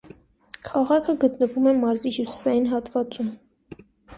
[0.69, 3.31] Քաղաքի գտնվում է մարզի հյուսիսային հատվածում։